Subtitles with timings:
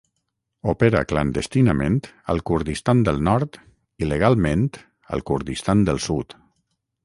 [0.71, 1.99] Opera clandestinament
[2.35, 3.61] al Kurdistan del Nord
[4.05, 4.67] i legalment
[5.19, 6.39] al Kurdistan del Sud.